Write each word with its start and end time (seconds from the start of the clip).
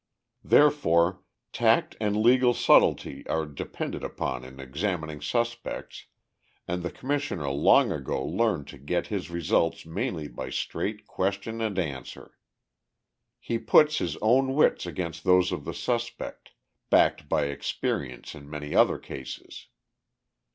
Therefore, 0.43 1.21
tact 1.53 1.95
and 2.01 2.17
legal 2.17 2.53
subtilty 2.55 3.23
are 3.29 3.45
depended 3.45 4.03
upon 4.03 4.43
in 4.43 4.59
examining 4.59 5.21
suspects, 5.21 6.07
and 6.67 6.81
the 6.81 6.89
Commissioner 6.89 7.49
long 7.51 7.91
ago 7.91 8.25
learned 8.25 8.65
to 8.69 8.79
get 8.79 9.05
his 9.13 9.29
results 9.29 9.85
mainly 9.85 10.27
by 10.27 10.49
straight 10.49 11.05
question 11.05 11.61
and 11.61 11.77
answer. 11.77 12.39
He 13.39 13.59
puts 13.59 13.99
his 13.99 14.17
own 14.23 14.55
wits 14.55 14.87
against 14.87 15.23
those 15.23 15.51
of 15.51 15.65
the 15.65 15.73
suspect, 15.75 16.53
backed 16.89 17.29
by 17.29 17.43
experience 17.43 18.33
in 18.33 18.49
many 18.49 18.73
other 18.73 18.97
cases. 18.97 19.67